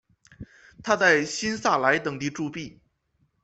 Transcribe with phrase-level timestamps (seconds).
[0.83, 2.81] 他在新萨莱等地铸币。